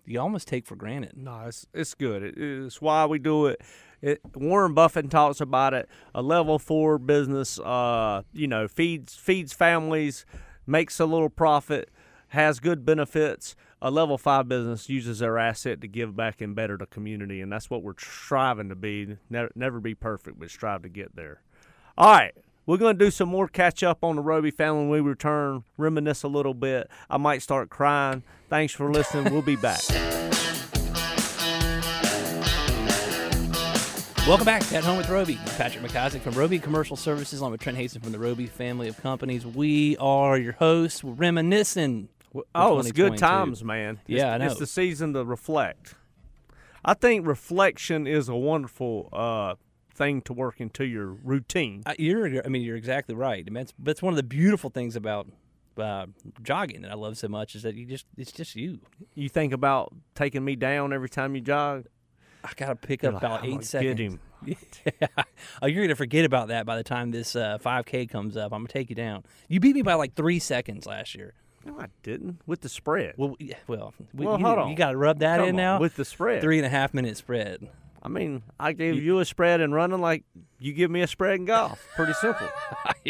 [0.05, 1.13] you almost take for granted.
[1.15, 2.23] No, it's it's good.
[2.23, 3.61] It, it's why we do it.
[4.01, 4.21] it.
[4.35, 5.87] Warren Buffett talks about it.
[6.13, 10.25] A level four business, uh, you know, feeds feeds families,
[10.67, 11.89] makes a little profit,
[12.29, 13.55] has good benefits.
[13.81, 17.51] A level five business uses their asset to give back and better the community, and
[17.51, 19.17] that's what we're striving to be.
[19.29, 21.41] Never, never be perfect, but strive to get there.
[21.97, 22.33] All right.
[22.65, 25.65] We're going to do some more catch up on the Roby family when we return,
[25.77, 26.89] reminisce a little bit.
[27.09, 28.23] I might start crying.
[28.49, 29.33] Thanks for listening.
[29.33, 29.81] We'll be back.
[34.25, 35.37] Welcome back to At Home with Roby.
[35.45, 38.87] I'm Patrick McIsaac from Roby Commercial Services, along with Trent Haston from the Roby family
[38.87, 39.45] of companies.
[39.45, 41.03] We are your hosts.
[41.03, 42.07] We're reminiscing.
[42.55, 43.99] Oh, it's good times, man.
[44.07, 44.45] Yeah, I know.
[44.45, 45.95] It's the season to reflect.
[46.85, 49.55] I think reflection is a wonderful uh,
[49.93, 51.83] thing to work into your routine.
[51.85, 53.43] Uh, You're, I mean, you're exactly right.
[53.45, 55.27] I mean, that's, that's one of the beautiful things about
[55.77, 56.05] uh,
[56.41, 58.79] jogging that I love so much is that you just, it's just you.
[59.15, 61.85] You think about taking me down every time you jog.
[62.43, 63.97] I gotta pick up like, about "I'm eight seconds.
[63.97, 64.19] Get him.
[64.45, 65.07] Yeah.
[65.61, 68.51] Oh, you're gonna forget about that by the time this uh, 5K comes up.
[68.51, 69.23] I'm gonna take you down.
[69.47, 71.33] You beat me by like three seconds last year.
[71.65, 72.41] No, I didn't.
[72.45, 73.13] With the spread.
[73.15, 74.75] Well, well, Well, you, hold you on.
[74.75, 75.79] got to rub that Come in on, now.
[75.79, 76.41] With the spread.
[76.41, 77.69] Three and a half minute spread.
[78.05, 80.25] I mean, I gave you a spread in running like
[80.59, 81.81] you give me a spread in golf.
[81.95, 82.47] Pretty simple.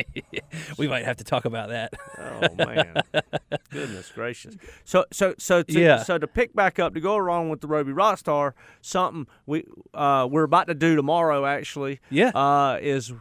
[0.77, 1.93] we might have to talk about that.
[2.19, 3.01] Oh man,
[3.71, 4.55] goodness gracious!
[4.83, 6.03] So so so to, Yeah.
[6.03, 10.27] so to pick back up to go along with the Roby Rockstar, something we uh,
[10.29, 11.99] we're about to do tomorrow actually.
[12.11, 12.29] Yeah.
[12.29, 13.11] Uh, is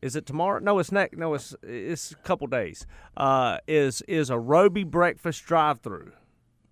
[0.00, 0.60] is it tomorrow?
[0.60, 1.18] No, it's next.
[1.18, 2.86] No, it's it's a couple days.
[3.18, 6.06] Uh, is is a Roby breakfast drive-through?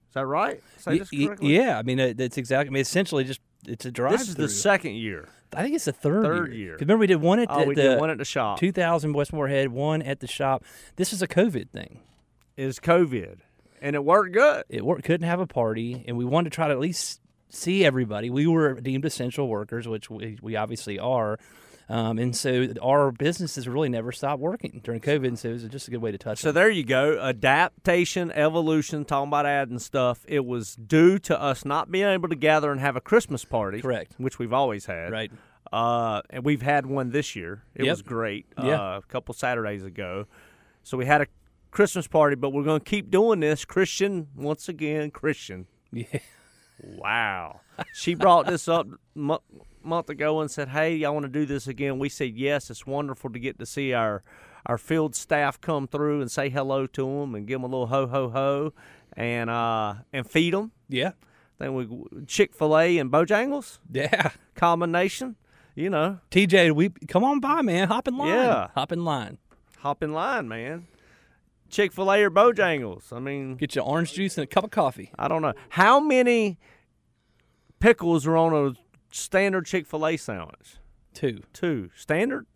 [0.09, 0.63] Is that right?
[0.79, 1.55] Say this correctly?
[1.55, 2.71] yeah, I mean uh, that's exactly.
[2.71, 4.13] I mean, essentially, just it's a drive.
[4.13, 5.29] This is the second year.
[5.53, 6.59] I think it's the third, third year.
[6.69, 6.77] year.
[6.79, 8.59] remember, we did one at Oh, the, we the did one at the shop.
[8.61, 10.65] 2000 Westmore Head, one at the shop.
[10.97, 12.01] This is a COVID thing.
[12.57, 13.39] Is COVID,
[13.81, 14.65] and it worked good.
[14.69, 17.85] It worked, couldn't have a party, and we wanted to try to at least see
[17.85, 18.29] everybody.
[18.31, 21.39] We were deemed essential workers, which we, we obviously are.
[21.91, 25.65] Um, and so our businesses really never stopped working during COVID, and so it was
[25.65, 27.19] just a good way to touch So there you go.
[27.21, 30.25] Adaptation, evolution, talking about adding stuff.
[30.29, 33.83] It was due to us not being able to gather and have a Christmas party.
[33.83, 34.15] Correct.
[34.19, 35.11] Which we've always had.
[35.11, 35.33] Right.
[35.73, 37.65] Uh, and we've had one this year.
[37.75, 37.93] It Yep.
[37.93, 38.47] was great.
[38.57, 38.81] Yeah.
[38.81, 40.27] Uh, a couple Saturdays ago.
[40.85, 41.27] So we had a
[41.73, 43.65] Christmas party, but we're going to keep doing this.
[43.65, 45.67] Christian, once again, Christian.
[45.93, 46.21] Yeah.
[46.83, 47.61] Wow.
[47.93, 48.87] she brought this up
[49.83, 52.87] month ago and said, "Hey, I want to do this again." We said, "Yes, it's
[52.87, 54.23] wonderful to get to see our
[54.67, 57.87] our field staff come through and say hello to them and give them a little
[57.87, 58.73] ho ho ho
[59.17, 61.13] and uh and feed them." Yeah.
[61.59, 61.89] Then we
[62.27, 64.31] Chick Fil A and Bojangles Yeah.
[64.55, 65.37] combination.
[65.75, 67.89] You know, TJ, we come on by, man.
[67.89, 68.29] Hop in line.
[68.29, 68.69] Yeah.
[68.75, 69.39] Hop in line.
[69.79, 70.87] hop in line, man.
[71.71, 73.13] Chick Fil A or Bojangles.
[73.13, 75.11] I mean, Get your orange juice and a cup of coffee.
[75.19, 76.59] I don't know how many
[77.79, 78.73] pickles are on a
[79.11, 80.77] standard Chick Fil A sandwich.
[81.15, 81.43] Two.
[81.53, 82.47] Two standard.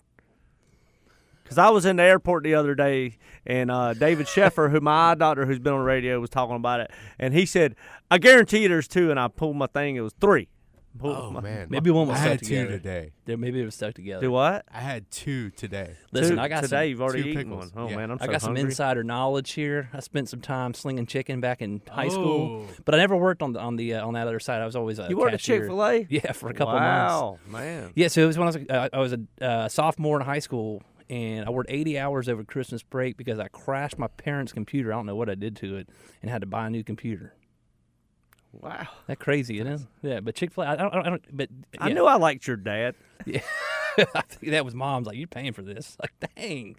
[1.43, 5.11] Because I was in the airport the other day, and uh, David Sheffer, who my
[5.11, 7.77] eye doctor, who's been on the radio, was talking about it, and he said,
[8.11, 10.49] "I guarantee you there's two." And I pulled my thing; it was three.
[10.99, 12.71] Pulled Oh my- man, Maybe one was I stuck had two together.
[12.71, 13.13] today.
[13.25, 14.21] There, maybe it was stuck together.
[14.21, 14.65] Do what?
[14.73, 15.95] I had two today.
[16.13, 16.85] Listen, Two- I got today.
[16.85, 17.73] some, you've already two eaten pickles.
[17.75, 17.85] one.
[17.85, 17.97] Oh Yeah.
[17.97, 19.91] man, I'm I so got some insider knowledge here.
[19.93, 22.75] I spent some time slinging chicken back in high school, Oh.
[22.85, 24.63] but I never worked on the on the uh, on that other side.
[24.63, 25.41] I was always a You worked at.
[25.41, 26.07] Chick Fil A?
[26.09, 27.13] Yeah, for a couple months.
[27.13, 27.91] wow, man.
[27.97, 30.39] Yeah, so it was when I was uh, I was a uh, sophomore in high
[30.39, 30.81] school,
[31.11, 34.93] and I worked 80 hours over Christmas break because I crashed my parents' computer.
[34.93, 35.89] I don't know what I did to it,
[36.23, 37.35] and had to buy a new computer.
[38.61, 38.87] Wow.
[39.07, 39.87] That crazy, it is.
[40.03, 42.57] Yeah, but Chick Fil A, I don't, I don't, but I knew I liked your
[42.57, 42.95] dad.
[43.27, 45.97] I think that was mom's like, you paying for this?
[46.01, 46.77] Like, dang,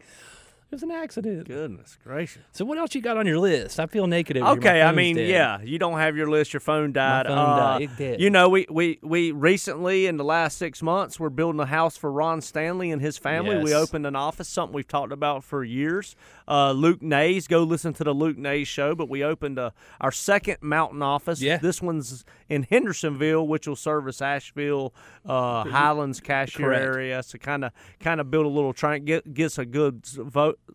[0.72, 1.48] it was an accident.
[1.48, 2.42] Goodness gracious.
[2.52, 3.80] So what else you got on your list?
[3.80, 4.58] I feel naked over here.
[4.58, 5.30] Okay, I mean, dead.
[5.30, 6.54] yeah, you don't have your list.
[6.54, 7.28] Your phone died.
[7.28, 7.82] My phone Uh, died.
[7.84, 8.20] It did.
[8.22, 11.96] You know, we, we we recently in the last six months we're building a house
[11.98, 13.58] for Ron Stanley and his family.
[13.64, 16.16] We opened an office, something we've talked about for years.
[16.48, 18.96] Uh, Luke Nays, go listen to the Luke Nays show.
[18.96, 21.42] But we opened a, our second mountain office.
[21.42, 21.58] Yeah.
[21.58, 24.94] This one's in Hendersonville, which will service Asheville,
[25.26, 26.84] uh, Highlands, Cashiers Correct.
[26.84, 27.24] area.
[27.24, 30.18] So kind of kind of build a little try get gets a good s-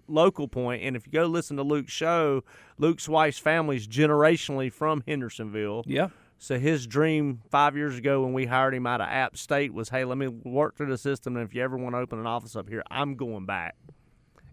[0.08, 0.82] local point.
[0.82, 2.44] And if you go listen to Luke's show,
[2.78, 5.84] Luke's wife's family's generationally from Hendersonville.
[5.86, 6.08] Yeah.
[6.38, 9.90] So his dream five years ago when we hired him out of App State was,
[9.90, 12.26] hey, let me work through the system, and if you ever want to open an
[12.26, 13.76] office up here, I'm going back.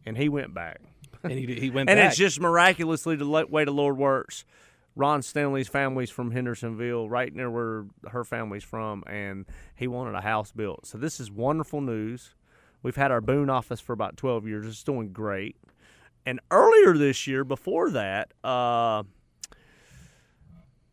[0.06, 0.82] And he went back.
[1.24, 1.94] And he, he went back.
[1.94, 2.10] And back.
[2.10, 4.44] it's just miraculously the way the Lord works.
[4.98, 10.22] Ron Stanley's family's from Hendersonville, right near where her family's from, and he wanted a
[10.22, 10.88] house built.
[10.88, 12.34] So this is wonderful news.
[12.84, 14.66] We've had our Boone office for about 12 years.
[14.66, 15.56] It's doing great.
[16.26, 19.04] And earlier this year, before that, uh,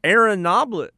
[0.03, 0.91] Aaron Noblet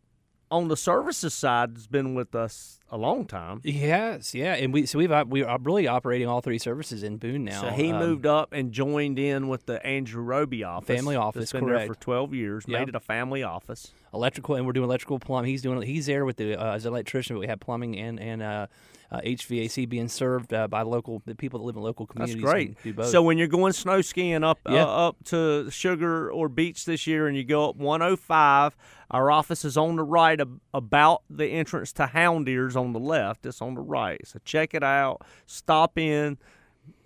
[0.50, 3.60] on the services side has been with us a long time.
[3.64, 7.16] Yes, yeah, and we so we've op- we are really operating all three services in
[7.16, 7.62] Boone now.
[7.62, 10.86] So he Um, moved up and joined in with the Andrew Roby office.
[10.96, 12.64] Family office, That's been there for 12 years.
[12.68, 12.78] Yep.
[12.80, 13.92] Made it a family office.
[14.14, 15.50] electrical, and we're doing electrical plumbing.
[15.50, 18.20] He's doing he's there with the uh, as an electrician, but we have plumbing and
[18.20, 18.66] and uh,
[19.12, 22.42] uh, HVAC being served uh, by local the people that live in local communities.
[22.42, 23.06] That's great.
[23.06, 24.84] So when you're going snow skiing up Yeah.
[24.84, 28.76] uh, up to Sugar or Beech this year, and you go up 105,
[29.10, 32.98] our office is on the right, ab- about the entrance to Hound Ears on the
[33.00, 33.46] left.
[33.46, 34.20] It's on the right.
[34.26, 35.22] So check it out.
[35.46, 36.38] Stop in.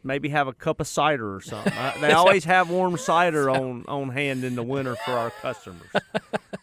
[0.03, 1.73] Maybe have a cup of cider or something.
[2.01, 5.89] They always have warm cider on, on hand in the winter for our customers.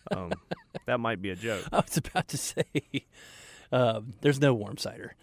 [0.10, 0.32] Um,
[0.86, 1.66] that might be a joke.
[1.72, 2.64] I was about to say,
[3.72, 5.16] um, there's no warm cider.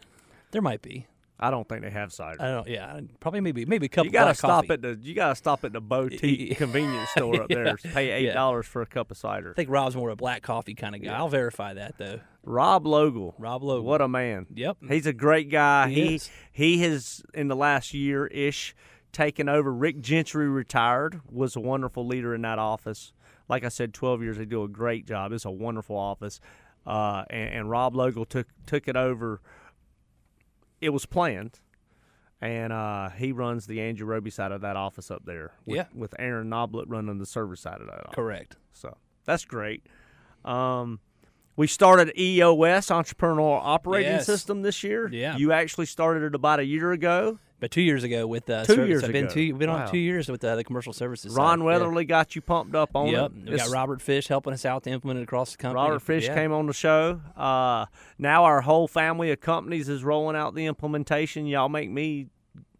[0.51, 1.07] There might be.
[1.41, 2.41] I don't think they have cider.
[2.41, 2.69] I don't.
[2.69, 4.05] Yeah, probably maybe maybe a cup.
[4.05, 4.75] You gotta stop coffee.
[4.75, 7.77] at the you gotta stop at the boutique convenience store up there.
[7.77, 8.35] Pay eight Yeah.
[8.35, 9.51] dollars for a cup of cider.
[9.51, 11.13] I think Rob's more of a black coffee kind of guy.
[11.13, 12.21] I'll verify that though.
[12.45, 13.35] Rob Logal.
[13.37, 13.85] Rob Logan.
[13.85, 14.47] What a man.
[14.55, 14.77] Yep.
[14.89, 15.89] He's a great guy.
[15.89, 16.31] He He is.
[16.53, 18.75] he has in the last year ish
[19.11, 19.73] taken over.
[19.75, 23.13] Rick Gentry retired, was a wonderful leader in that office.
[23.49, 25.33] Like I said, twelve years they do a great job.
[25.33, 26.41] It's a wonderful office.
[26.87, 29.41] Uh, and, and Rob Logal took took it over.
[30.81, 31.61] It was planned.
[32.41, 35.53] And uh, he runs the Andrew Roby side of that office up there.
[35.65, 35.87] With, Yeah.
[35.95, 38.15] With Aaron Noblet running the service side of that office.
[38.15, 38.57] Correct.
[38.73, 39.87] So that's great.
[40.45, 41.01] Um,
[41.57, 44.27] we started EOS Entrepreneurial Operating Yes.
[44.27, 45.09] System this year.
[45.11, 45.37] Yeah.
[45.39, 47.39] You actually started it about a year ago.
[47.61, 49.35] But two years ago with uh, Two service, years I've been ago.
[49.35, 49.85] two been Wow.
[49.87, 51.35] on two years with uh, the commercial services.
[51.35, 51.59] Ron side.
[51.61, 51.65] Yeah.
[51.65, 53.33] Weatherly got you pumped up on Yep.
[53.47, 53.51] it.
[53.53, 55.83] We got Robert Fish helping us out to implement it across the company.
[55.83, 56.35] Robert Fish Yeah.
[56.35, 57.21] came on the show.
[57.37, 57.87] Uh,
[58.19, 61.47] now our whole family of companies is rolling out the implementation.
[61.47, 62.27] Y'all make me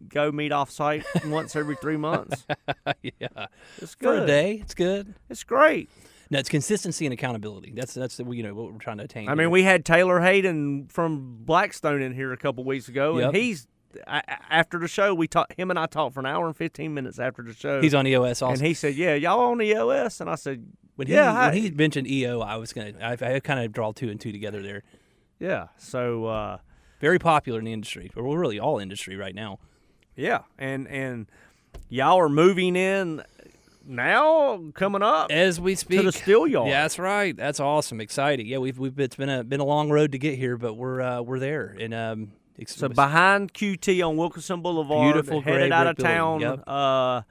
[0.07, 2.45] go meet off site once every three months.
[3.01, 3.47] yeah.
[3.81, 5.15] It's good For a day, it's good.
[5.29, 5.89] It's great.
[6.29, 7.71] No, it's consistency and accountability.
[7.75, 9.29] That's that's you know what we're trying to attain.
[9.29, 9.49] I mean, here.
[9.49, 13.27] we had Taylor Hayden from Blackstone in here a couple weeks ago, Yep.
[13.29, 13.67] and he's
[14.07, 15.13] I, I- after the show.
[15.13, 17.81] We talked him and I talked for an hour and fifteen minutes after the show.
[17.81, 18.53] he's on EOS also.
[18.53, 21.59] and he said, "Yeah, y'all on EOS?" And I said, when he, "Yeah, when hi."
[21.59, 24.61] he mentioned EO, I was gonna I, I kind of draw two and two together
[24.61, 24.83] there.
[25.39, 26.57] yeah." So uh,
[27.01, 29.59] Very popular in the industry, or well, really all industry right now.
[30.15, 31.27] yeah, and and
[31.89, 33.21] y'all are moving in
[33.87, 36.69] now, coming up As we speak, to the steel yard.
[36.69, 37.35] Yeah, that's right.
[37.37, 38.47] That's awesome, exciting.
[38.47, 41.01] Yeah, we've we've it's been a been a long road to get here, but we're
[41.01, 41.75] uh, we're there.
[41.79, 42.31] And um,
[42.67, 46.59] So behind QT on Wilkinson Boulevard, Beautiful gray headed out of brick building, town.
[46.59, 46.63] yep.
[46.67, 47.21] Uh,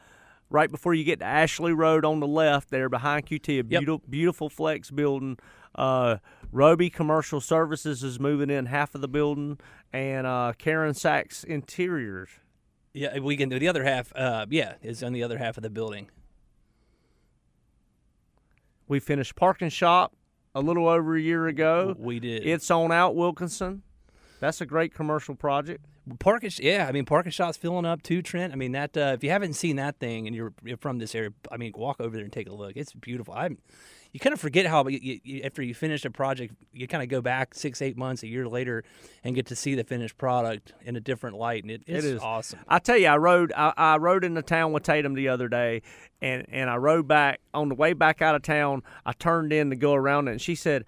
[0.50, 4.02] right before you get to Ashley Road on the left, there behind QT, a beautiful,
[4.08, 5.38] beautiful flex building.
[5.74, 6.18] Uh,
[6.52, 9.58] Roby Commercial Services is moving in half of the building,
[9.92, 12.28] and uh, Karen Sachs Interiors.
[12.92, 14.12] Yeah, we can do the other half.
[14.14, 16.10] Uh, yeah, is on the other half of the building.
[18.86, 20.14] We finished Parking Shop
[20.54, 21.96] a little over a year ago.
[21.98, 22.46] We did.
[22.46, 23.82] It's on out Wilkinson.
[24.44, 25.84] That's a great commercial project.
[26.18, 28.52] Parking, yeah, I mean Parking Shop's filling up too, Trent.
[28.52, 31.14] I mean that uh, if you haven't seen that thing and you're, you're from this
[31.14, 32.72] area, I mean walk over there and take a look.
[32.76, 33.32] It's beautiful.
[33.32, 33.56] I'm,
[34.12, 37.08] you kind of forget how you, you, after you finish a project, you kind of
[37.08, 38.84] go back six, eight months, a year later,
[39.24, 42.20] and get to see the finished product in a different light, and it, it's is.
[42.22, 42.60] awesome.
[42.68, 45.82] I tell you, I rode I, I rode into town with Tatum the other day,
[46.20, 48.82] and and I rode back on the way back out of town.
[49.06, 50.84] I turned in to go around it, and she said.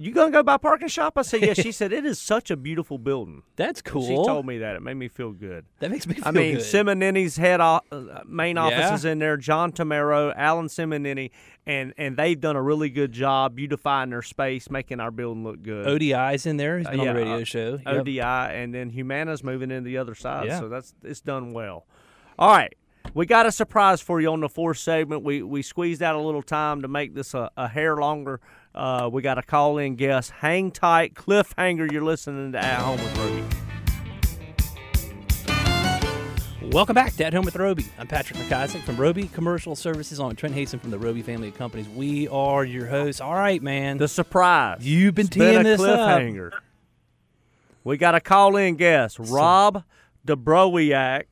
[0.00, 1.14] You gonna go by parking shop?
[1.16, 1.54] I said, yeah.
[1.54, 3.42] She said, it is such a beautiful building.
[3.56, 4.06] That's cool.
[4.06, 4.76] She told me that.
[4.76, 5.64] It made me feel good.
[5.80, 6.28] that makes me feel good.
[6.36, 6.62] I mean, good.
[6.64, 8.94] Simonini's head o- uh, main office Yeah.
[8.94, 9.36] is in there.
[9.36, 11.30] John Tomero, Alan Simonini,
[11.66, 15.62] and and they've done a really good job beautifying their space, making our building look
[15.62, 15.86] good.
[15.88, 16.78] ODI's in there.
[16.78, 17.78] He's been Uh, on the radio uh, show.
[17.84, 17.86] Yep.
[17.86, 20.46] ODI, and then Humana's moving in the other side.
[20.46, 20.60] Yeah.
[20.60, 21.86] So that's it's done well.
[22.38, 22.72] All right.
[23.14, 25.24] We got a surprise for you on the fourth segment.
[25.24, 28.40] We we squeezed out a little time to make this a, a hair longer.
[28.78, 30.30] Uh, we got a call in guest.
[30.30, 31.90] Hang tight, cliffhanger.
[31.90, 33.44] You're listening to At Home with Roby.
[36.72, 37.86] Welcome back to At Home with Roby.
[37.98, 41.56] I'm Patrick McIsaac from Roby Commercial Services on Trent Haston from the Roby family of
[41.58, 41.88] companies.
[41.88, 43.20] We are your hosts.
[43.20, 43.98] All right, man.
[43.98, 44.86] The surprise.
[44.86, 45.98] You've been It's been teeing a this up.
[46.20, 46.52] cliffhanger.
[47.82, 49.82] We got a call in guest, Rob
[50.24, 51.24] Dabrowiak,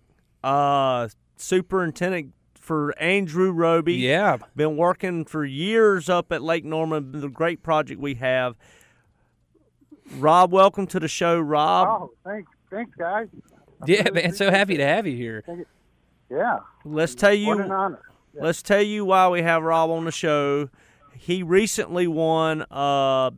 [0.43, 2.33] uh, superintendent
[2.67, 3.95] for Andrew Roby.
[3.95, 4.39] Yeah.
[4.57, 8.57] Been working for years up at Lake Norman, the great project we have.
[10.19, 11.89] Rob, welcome to the show, Rob.
[11.89, 13.29] Oh, thanks, thanks, guys.
[13.81, 14.35] I Yeah, really man.
[14.35, 15.45] So appreciate happy to have you here.
[16.29, 18.01] Yeah, Let's tell what an you honor.
[18.35, 20.69] let's tell you why we have Rob on the show.
[21.17, 23.31] He recently won uh,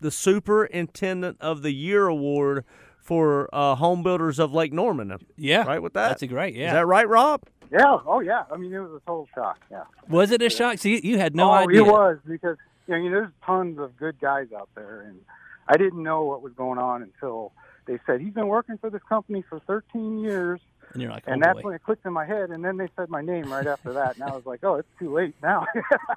[0.00, 2.64] the Superintendent of the Year award
[2.98, 5.14] for uh, Home Builders of Lake Norman.
[5.36, 5.64] Yeah.
[5.64, 6.08] Right with that?
[6.08, 6.54] That's a great.
[6.54, 6.68] Yeah.
[6.68, 7.42] Is that right, Rob?
[7.72, 8.44] Yeah, oh yeah.
[8.52, 9.60] I mean, it was a total shock.
[9.70, 9.84] Yeah.
[10.08, 10.78] was it a shock?
[10.78, 11.82] So you, you had no oh, idea.
[11.82, 12.56] it was because
[12.88, 15.20] you know there's tons of good guys out there, and
[15.68, 17.52] I didn't know what was going on until
[17.86, 20.60] they said he's been working for this company for 13 years,
[20.92, 21.66] And you're like, oh and that's boy.
[21.66, 22.50] when it clicked in my head.
[22.50, 24.88] And then they said my name right after that, and I was like, oh, it's
[24.98, 25.66] too late now.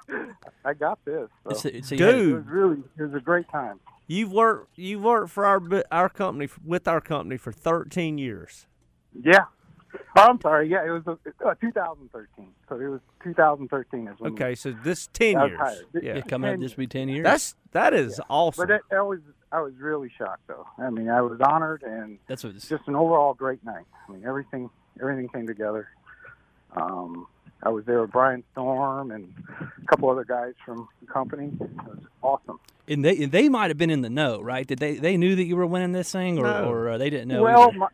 [0.64, 1.28] I got this.
[1.48, 1.54] So.
[1.54, 2.32] So, so you had- Dude.
[2.32, 3.80] It was really, it was a great time.
[4.06, 8.66] You've worked you've worked for our bu- our company with our company for 13 years.
[9.18, 9.44] Yeah.
[10.16, 10.68] Oh, I'm sorry.
[10.68, 12.46] Yeah, it was uh, uh, 2013.
[12.68, 15.60] So it was 2013 is when Okay, so this 10 I was years.
[15.60, 15.86] hired.
[15.94, 16.14] Yeah.
[16.16, 17.24] yeah, coming up Ten- this be 10 years.
[17.24, 18.62] That's that is awesome.
[18.62, 19.20] But that, that was
[19.52, 20.66] I was really shocked though.
[20.78, 22.68] I mean, I was honored and That's what it's.
[22.68, 23.84] just an overall great night.
[24.08, 25.88] I mean, everything everything came together.
[26.76, 27.26] Um,
[27.62, 31.50] I was there with Brian Storm and a couple other guys from the company.
[31.60, 32.60] It was awesome.
[32.88, 34.66] And they and they might have been in the know, right?
[34.66, 36.68] Did they they knew that you were winning this thing, or, No.
[36.68, 37.42] or uh, they didn't know?
[37.42, 37.78] well, either?
[37.78, 37.88] my,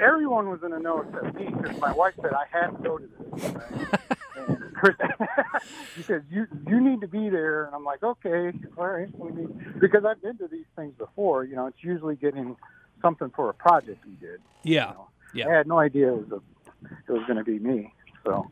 [0.00, 2.98] everyone was in a know except me because my wife said I had to go
[2.98, 3.44] to this.
[3.44, 4.18] Right?
[4.48, 4.96] and Chris,
[5.96, 9.08] she said you you need to be there, and I'm like, okay, all right,
[9.80, 11.44] because I've been to these things before.
[11.44, 12.56] You know, it's usually getting
[13.02, 14.40] something for a project we did.
[14.62, 15.08] yeah, know.
[15.34, 15.48] yeah.
[15.48, 17.92] I had no idea it was a, it was going to be me.
[18.24, 18.48] So,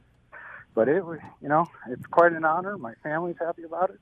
[0.74, 2.76] but it was, you know, it's quite an honor.
[2.78, 4.00] My family's happy about it,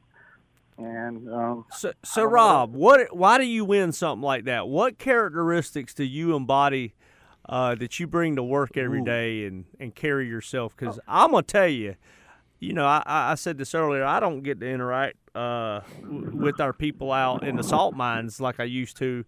[0.78, 3.16] and um, So, so don't know Rob, what?
[3.16, 4.68] Why do you win something like that?
[4.68, 6.94] What characteristics do you embody
[7.50, 9.04] uh, that you bring to work every Ooh.
[9.04, 10.74] day and, and carry yourself?
[10.74, 11.96] Because I'm gonna tell you,
[12.60, 14.04] you know, I, I I said this earlier.
[14.04, 18.40] I don't get to interact uh, w- with our people out in the salt mines
[18.40, 19.24] like I used to,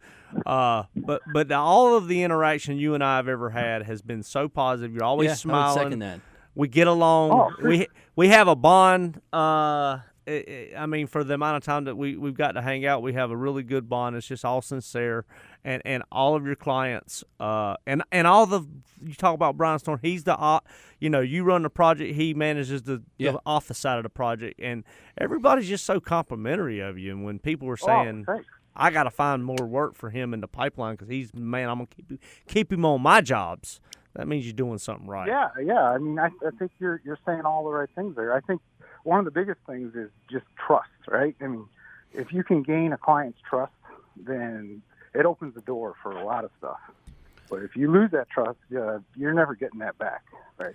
[0.47, 4.03] uh, but but the, all of the interaction you and I have ever had has
[4.03, 4.95] been so positive.
[4.95, 5.79] You're always yeah, I would smiling.
[5.79, 6.21] second that.
[6.55, 7.31] We get along.
[7.33, 9.21] Oh, we we have a bond.
[9.33, 12.85] Uh, I I mean, for the amount of time that we we've got to hang
[12.87, 14.17] out, we have a really good bond.
[14.17, 15.25] It's just all sincere,
[15.65, 18.67] and and all of your clients, uh, and and all the
[19.05, 19.99] you talk about Brian Storm.
[20.03, 20.61] He's the, uh,
[21.01, 22.15] you know, you run the project.
[22.15, 23.33] He manages the, Yeah.
[23.33, 24.85] the office side of the project, and
[25.19, 27.11] everybody's just so complimentary of you.
[27.13, 28.41] And when people were saying, oh.
[28.77, 31.79] I got to find more work for him in the pipeline because he's man, I'm
[31.79, 33.81] gonna keep keep him on my jobs.
[34.15, 35.27] That means you're doing something right.
[35.27, 35.83] Yeah, yeah.
[35.83, 38.35] I mean, I, I think you're you're saying all the right things there.
[38.35, 38.61] I think
[39.05, 41.35] one of the biggest things is just trust, right?
[41.41, 41.67] I mean,
[42.13, 43.73] if you can gain a client's trust,
[44.17, 44.83] then
[45.15, 46.79] it opens the door for a lot of stuff.
[47.51, 50.23] But if you lose that trust, uh, you're never getting that back,
[50.59, 50.75] right?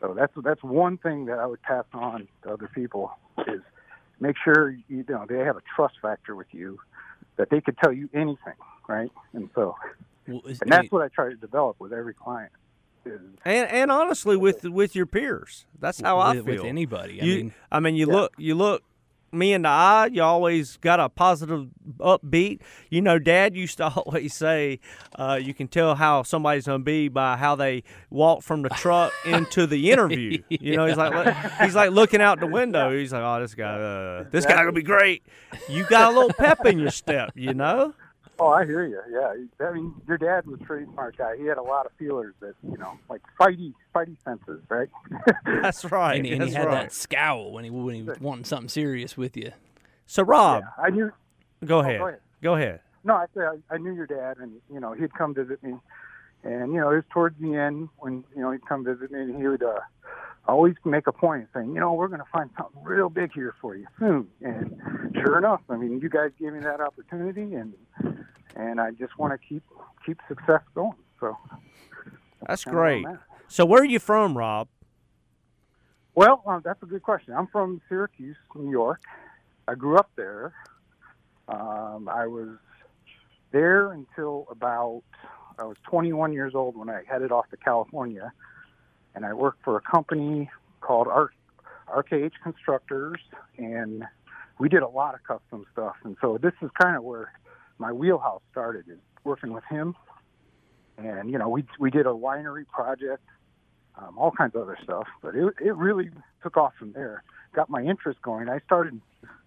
[0.00, 3.10] So that's that's one thing that I would pass on to other people
[3.46, 3.60] is
[4.20, 6.78] make sure you know they have a trust factor with you
[7.36, 8.54] that they could tell you anything,
[8.88, 9.10] right?
[9.32, 9.76] And so,
[10.26, 12.52] Well, is- and that's what I try to develop with every client.
[13.04, 17.20] Is and and honestly with with your peers that's how i with, feel with anybody.
[17.22, 18.12] I you, mean, I mean, you Yeah.
[18.14, 18.82] look, you look,
[19.32, 20.08] me in the eye.
[20.12, 22.60] You always got a positive upbeat.
[22.90, 24.80] You know, Dad used to always say,
[25.18, 29.12] uh, "You can tell how somebody's gonna be by how they walk from the truck
[29.26, 32.96] into the interview." You know, he's like he's like looking out the window.
[32.96, 35.24] He's like, "Oh, this guy, uh, this guy gonna be great."
[35.68, 37.32] You got a little pep in your step.
[37.34, 37.94] You know.
[38.40, 39.00] Oh, I hear you.
[39.10, 41.36] Yeah, I mean, your dad was a pretty smart guy.
[41.36, 44.88] He had a lot of feelers that you know, like spidey, spidey senses, right?
[45.44, 46.14] That's right.
[46.24, 46.82] And, and he had right.
[46.84, 49.50] that scowl when he when he was wanting something serious with you.
[50.06, 51.12] So, Rob, Yeah, I knew.
[51.64, 51.98] go Oh, ahead.
[51.98, 52.20] go ahead.
[52.42, 52.80] Go ahead.
[53.04, 55.74] No, I say I, I knew your dad, and you know he'd come visit me,
[56.44, 59.20] and you know it was towards the end when you know he'd come visit me,
[59.20, 59.80] and he would uh,
[60.48, 63.32] always make a point of saying, you know, we're going to find something real big
[63.32, 64.26] here for you soon.
[64.40, 64.80] And
[65.14, 67.74] sure enough, I mean, you guys gave me that opportunity, and
[68.56, 69.62] and I just want to keep
[70.04, 70.96] keep success going.
[71.20, 71.36] So
[72.46, 73.14] That's kinda where I'm great.
[73.14, 73.20] at.
[73.48, 74.68] So, where are you from, Rob?
[76.14, 77.34] Well, uh, that's a good question.
[77.34, 79.00] I'm from Syracuse, New York.
[79.68, 80.52] I grew up there.
[81.46, 82.56] Um, I was
[83.52, 85.02] there until about
[85.58, 88.32] I was 21 years old when I headed off to California,
[89.18, 90.48] and I worked for a company
[90.80, 91.32] called Arc,
[91.88, 93.18] RKH Constructors,
[93.56, 94.04] and
[94.60, 95.96] we did a lot of custom stuff.
[96.04, 97.32] And so this is kind of where
[97.78, 99.96] my wheelhouse started, is working with him.
[100.96, 103.24] And you know, we we did a winery project
[103.98, 105.06] um, all kinds of other stuff.
[105.20, 106.10] But it, it really
[106.42, 107.22] took off from there.
[107.54, 108.48] Got my interest going.
[108.48, 109.00] I started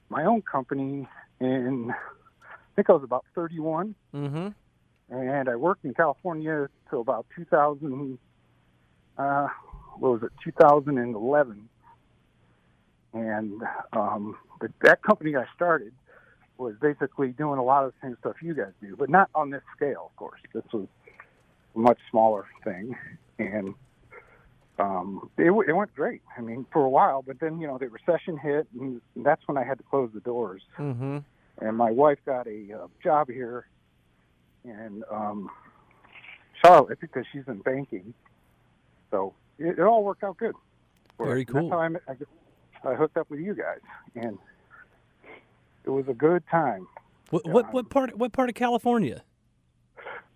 [0.10, 1.08] my own company
[1.40, 4.48] in, I think I was about 31, Mm-hmm.
[5.16, 8.18] and I worked in California till about 2000.
[9.18, 9.48] Uh,
[10.00, 10.32] what was it?
[10.44, 11.70] 2011.
[13.14, 13.62] And
[13.94, 15.92] um, but that company I started
[16.58, 19.50] was basically doing a lot of the same stuff you guys do, but not on
[19.50, 20.40] this scale, of course.
[20.54, 20.88] This was
[21.76, 22.96] a much smaller thing,
[23.40, 23.74] and
[24.80, 26.22] um, it, it went great.
[26.38, 29.58] I mean, for a while, but then you know the recession hit, and that's when
[29.58, 30.62] I had to close the doors.
[30.78, 31.18] Mm-hmm.
[31.60, 33.68] And my wife got a uh, job here
[34.64, 35.50] in um,
[36.64, 38.14] Charlotte because she's in banking.
[39.12, 40.56] So it, it all worked out good.
[41.18, 41.70] for Very cool.
[41.70, 43.80] That's how I, met, I, I hooked up with you guys,
[44.16, 44.38] and
[45.84, 46.88] it was a good time.
[47.30, 49.24] What what what part what part of California?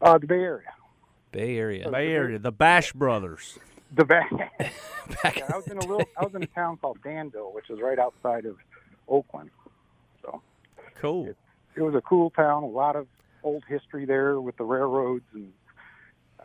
[0.01, 0.67] Uh, the Bay Area.
[1.31, 1.89] Bay Area.
[1.89, 3.57] Bay Area, the Bash Brothers.
[3.93, 4.21] The Bay.
[5.23, 6.05] Back- Yeah, I was in a little.
[6.17, 8.57] I was in a town called Danville, which is right outside of
[9.07, 9.49] Oakland.
[10.21, 10.41] So
[10.99, 11.27] Cool.
[11.75, 12.63] it was a cool town.
[12.63, 13.07] A lot of
[13.43, 15.51] old history there with the railroads, and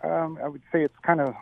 [0.03, 1.35] um, I would say it's kind of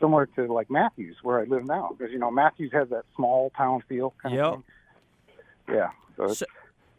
[0.00, 3.50] similar to like Matthews, where I live now, because you know Matthews has that small
[3.56, 4.14] town feel.
[4.22, 4.44] Kind Yep.
[4.46, 5.76] Of thing.
[5.76, 5.90] Yeah.
[6.16, 6.46] So So,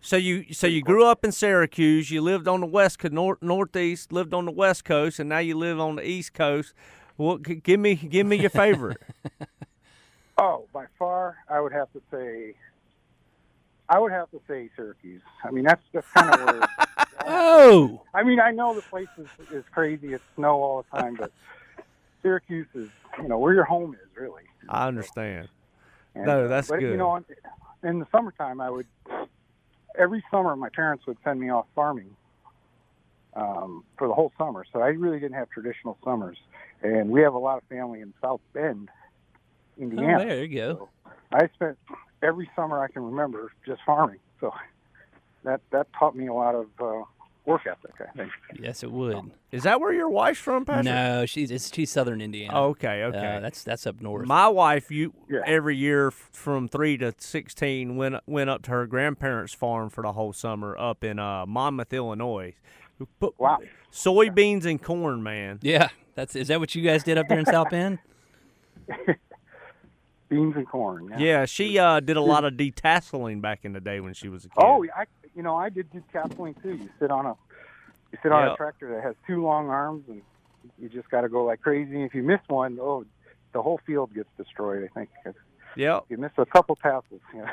[0.01, 2.11] so you so you grew up in Syracuse.
[2.11, 5.39] You lived on the west co- nor- northeast, lived on the west coast, and now
[5.39, 6.73] you live on the east coast.
[7.17, 7.43] What?
[7.43, 9.01] g- Give me give me your favorite.
[10.37, 12.55] oh, by far, I would have to say.
[13.87, 15.21] I would have to say Syracuse.
[15.43, 16.69] I mean, that's just kind of where.
[17.27, 20.13] Oh, I mean, I know the place is, is crazy.
[20.13, 21.31] It's snow all the time, but
[22.25, 22.89] Syracuse is,
[23.21, 24.41] you know, where your home is, really.
[24.67, 25.47] I understand.
[26.15, 27.25] And, No, uh, that's but, You know, in,
[27.83, 28.87] in the summertime, I would
[29.97, 32.15] every summer my parents would send me off farming
[33.35, 34.65] um, for the whole summer.
[34.73, 36.37] So I really didn't have traditional summers,
[36.81, 40.25] and we have a lot of family in South Bend, oh Indiana.
[40.25, 40.89] there you go.
[41.31, 41.77] I spent
[42.23, 44.19] every summer I can remember just farming.
[44.39, 44.51] So
[45.43, 46.94] that that taught me a lot of uh,
[47.45, 47.91] work ethic.
[47.99, 48.31] I think.
[48.59, 49.31] Yes, it would.
[49.51, 50.85] Is that where your wife's from, Patrick?
[50.85, 52.59] No, she's it's she's Southern Indiana.
[52.67, 53.35] Okay, okay.
[53.37, 54.27] Uh, that's that's up north.
[54.27, 55.39] My wife, you Yeah.
[55.45, 60.13] every year from three to sixteen went went up to her grandparents' farm for the
[60.13, 62.53] whole summer up in uh, Monmouth, Illinois.
[62.99, 63.59] We put Wow.
[63.91, 65.59] soybeans and corn, man.
[65.61, 67.99] yeah, that's is that what you guys did up there in South Bend?
[70.35, 71.07] Beans and corn.
[71.09, 71.17] Yeah.
[71.19, 74.45] Yeah, she uh, did a lot of detasseling back in the day when she was
[74.45, 74.55] a kid.
[74.57, 76.75] Oh, I you know I did do castling too.
[76.75, 77.35] You sit on a
[78.11, 78.53] you sit on Yep.
[78.53, 80.21] a tractor that has two long arms, and
[80.77, 82.03] you just got to go like crazy.
[82.03, 83.05] If you miss one, oh,
[83.53, 84.83] the whole field gets destroyed.
[84.83, 85.09] I think
[85.75, 85.99] Yeah.
[86.09, 87.21] You miss a couple passes.
[87.33, 87.47] You know.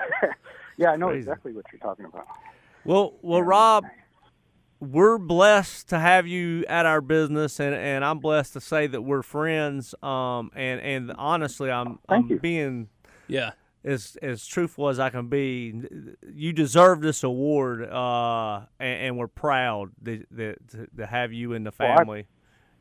[0.76, 1.18] yeah, I know Crazy.
[1.20, 2.26] exactly what you're talking about.
[2.84, 3.84] Well, well, Rob,
[4.82, 9.02] we're blessed to have you at our business, and, and I'm blessed to say that
[9.02, 9.94] we're friends.
[10.02, 12.38] Um, and and honestly, I'm Thank I'm you.
[12.40, 12.88] being
[13.28, 13.52] Yeah.
[13.84, 15.82] as as truthful as I can be.
[16.32, 21.52] You deserve this award, uh, and, and we're proud that, that to, to have you
[21.52, 22.26] in the Well, I- family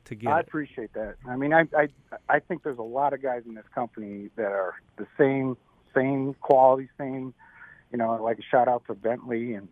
[0.06, 0.47] to get I it.
[0.47, 1.18] appreciate that.
[1.30, 1.88] I mean, I, I
[2.28, 5.56] I think there's a lot of guys in this company that are the same
[5.95, 7.34] same quality, same.
[7.91, 9.68] You know, like a shout out to Bentley and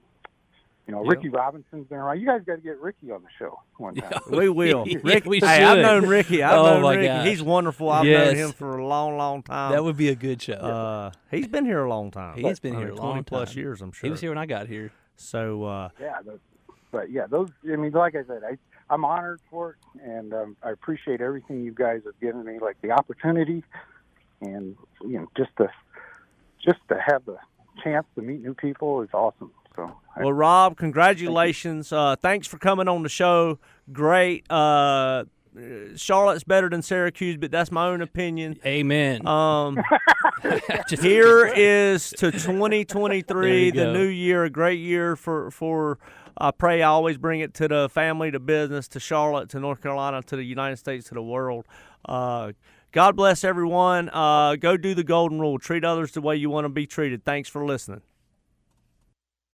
[0.90, 1.10] You know, Yeah.
[1.12, 2.20] Ricky Robinson's been around.
[2.20, 4.12] You guys got to get Ricky on the show one time.
[4.32, 4.86] We will.
[4.88, 6.42] Yeah, Ricky, we hey, I've known Ricky.
[6.42, 7.06] I've Oh, known my Ricky.
[7.08, 7.28] gosh.
[7.28, 7.90] He's wonderful.
[7.92, 8.26] I've Yes.
[8.34, 9.72] known him for a long, long time.
[9.74, 10.54] That would be a good show.
[10.54, 12.38] uh, he's been here a long time.
[12.40, 13.60] He's been I here mean, a long 20 plus time.
[13.60, 14.08] years, I'm sure.
[14.08, 14.92] he was here when I got here.
[15.16, 16.40] So, uh, Yeah, but,
[16.92, 17.50] but yeah, those.
[17.72, 18.58] I mean, like I said, I
[18.92, 22.82] I'm honored for it, and um, I appreciate everything you guys have given me, like
[22.82, 23.64] the opportunity,
[24.42, 25.70] and you know, just to
[26.66, 27.38] just to have the
[27.84, 29.52] chance to meet new people is awesome.
[29.80, 31.94] So I, well, Rob, congratulations.
[31.94, 33.60] Uh, thanks for coming on the show.
[33.92, 34.50] Great.
[34.52, 35.26] Uh,
[35.96, 38.60] Charlotte's better than Syracuse, but that's my own opinion.
[38.66, 39.26] Amen.
[39.26, 39.80] Um,
[41.02, 43.94] here is to 2023, the go.
[43.94, 46.00] new year, a great year for for.
[46.42, 49.82] I pray I always bring it to the family, to business, to Charlotte, to North
[49.82, 51.66] Carolina, to the United States, to the world.
[52.06, 52.54] Uh,
[52.94, 54.10] God bless everyone.
[54.14, 55.60] Uh, go do the golden rule.
[55.60, 57.26] Treat others the way you want to be treated.
[57.26, 58.02] Thanks for listening.